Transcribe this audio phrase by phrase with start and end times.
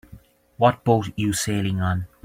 [0.57, 2.07] What boat you sailing on?